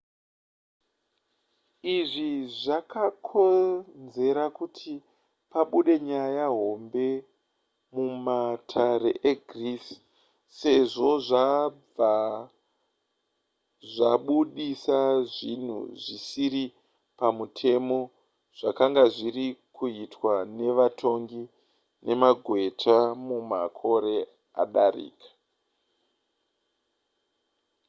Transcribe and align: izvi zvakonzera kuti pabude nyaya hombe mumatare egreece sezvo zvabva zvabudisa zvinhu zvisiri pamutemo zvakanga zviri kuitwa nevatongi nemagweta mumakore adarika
izvi 1.95 2.31
zvakonzera 2.61 4.45
kuti 4.57 4.93
pabude 5.51 5.95
nyaya 6.07 6.47
hombe 6.57 7.07
mumatare 7.93 9.11
egreece 9.31 9.95
sezvo 10.57 11.09
zvabva 11.27 12.13
zvabudisa 13.93 14.99
zvinhu 15.33 15.79
zvisiri 16.03 16.65
pamutemo 17.19 17.99
zvakanga 18.57 19.03
zviri 19.15 19.47
kuitwa 19.75 20.33
nevatongi 20.57 21.43
nemagweta 22.05 22.97
mumakore 23.27 24.17
adarika 24.61 25.29